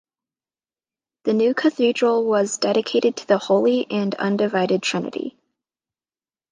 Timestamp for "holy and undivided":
3.37-4.81